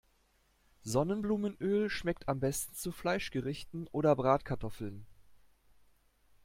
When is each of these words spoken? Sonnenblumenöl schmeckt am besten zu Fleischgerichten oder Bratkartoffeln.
Sonnenblumenöl 0.81 1.87
schmeckt 1.91 2.27
am 2.27 2.39
besten 2.39 2.73
zu 2.73 2.91
Fleischgerichten 2.91 3.87
oder 3.91 4.15
Bratkartoffeln. 4.15 5.05